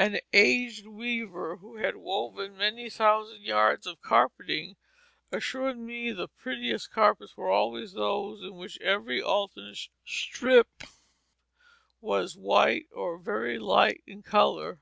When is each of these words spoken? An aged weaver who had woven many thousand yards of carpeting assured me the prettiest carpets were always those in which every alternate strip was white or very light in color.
An 0.00 0.18
aged 0.32 0.88
weaver 0.88 1.58
who 1.58 1.76
had 1.76 1.94
woven 1.96 2.56
many 2.56 2.90
thousand 2.90 3.42
yards 3.42 3.86
of 3.86 4.00
carpeting 4.02 4.74
assured 5.30 5.78
me 5.78 6.10
the 6.10 6.26
prettiest 6.26 6.90
carpets 6.90 7.36
were 7.36 7.50
always 7.52 7.92
those 7.92 8.42
in 8.42 8.56
which 8.56 8.80
every 8.80 9.22
alternate 9.22 9.78
strip 10.04 10.82
was 12.00 12.34
white 12.36 12.88
or 12.90 13.16
very 13.16 13.60
light 13.60 14.02
in 14.08 14.24
color. 14.24 14.80